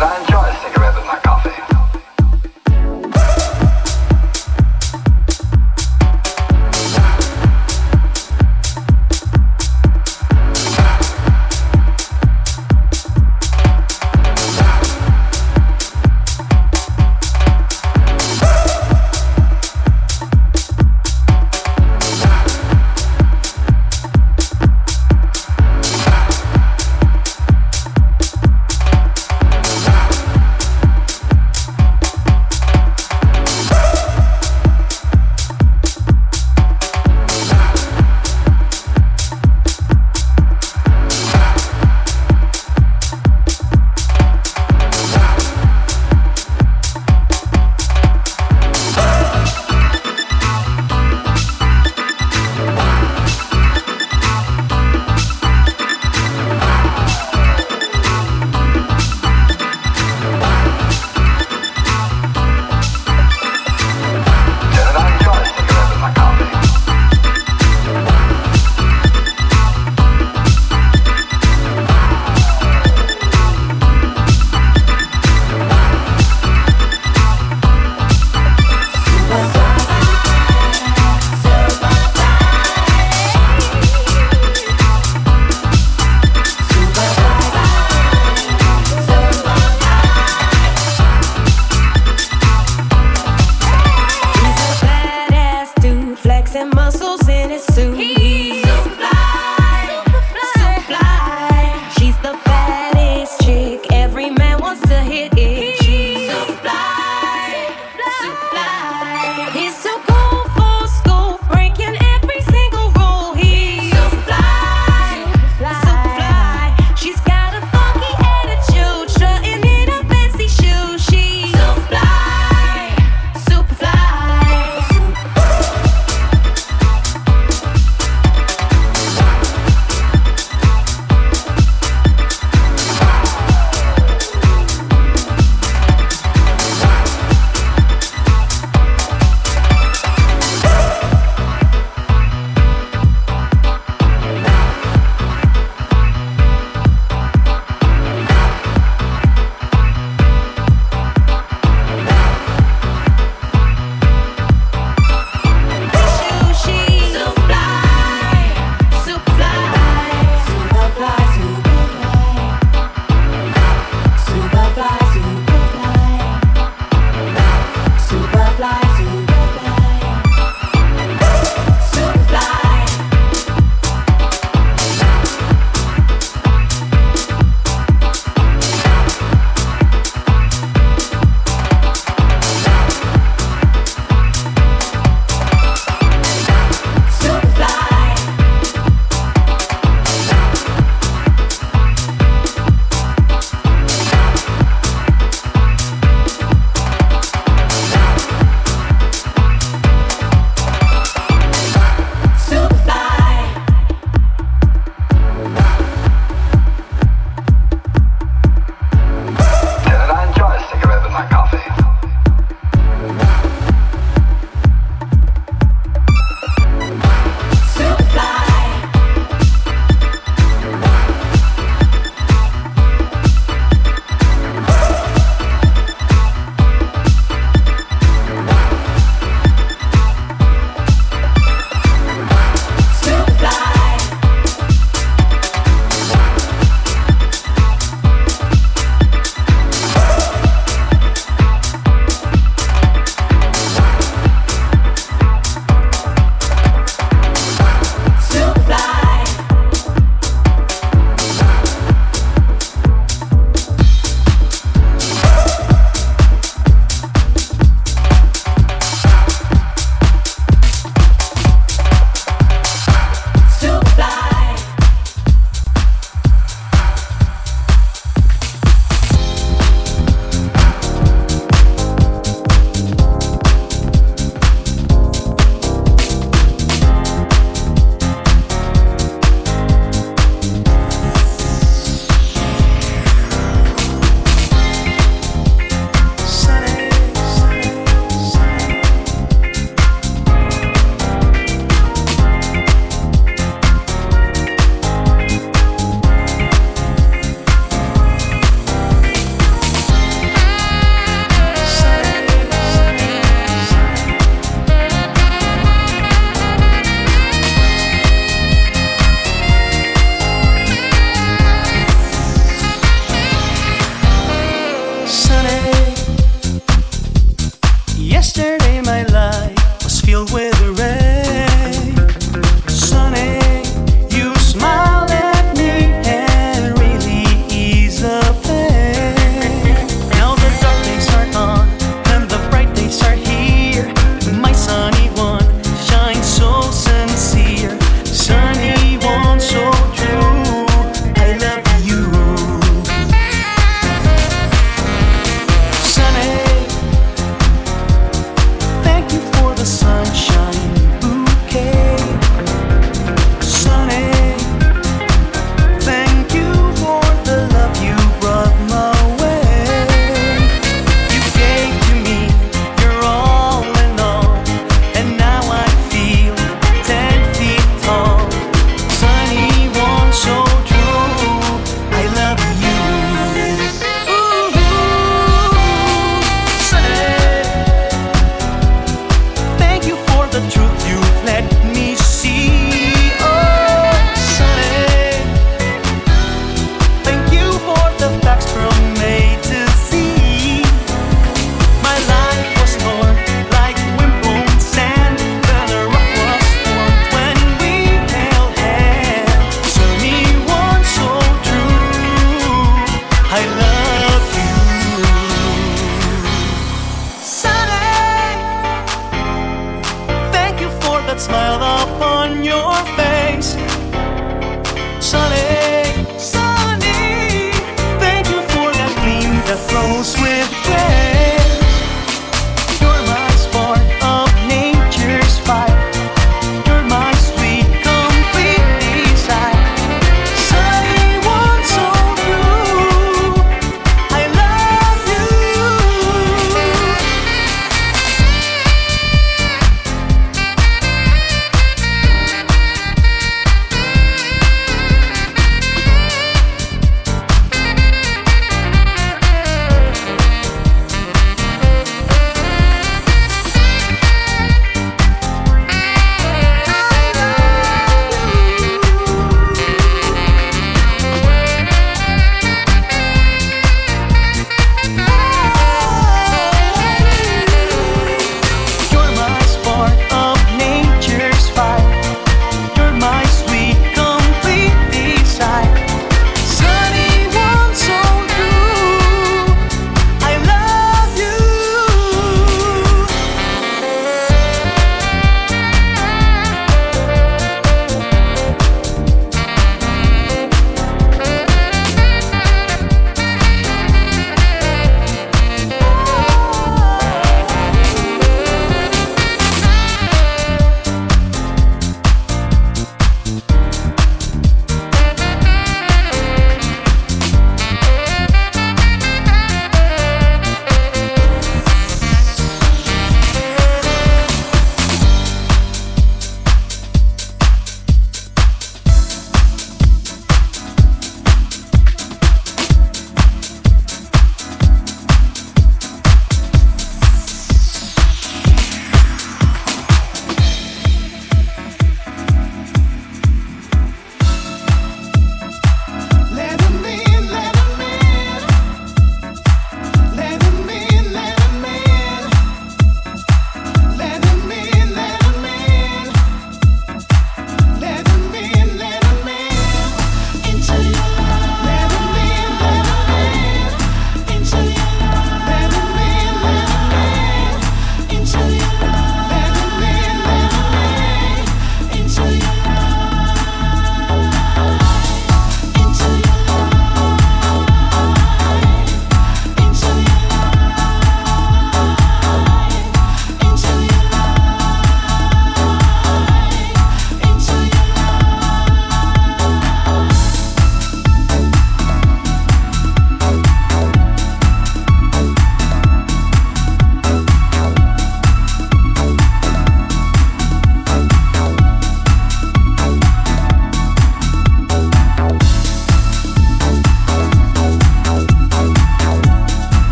and 0.00 0.04
I'm 0.04 0.27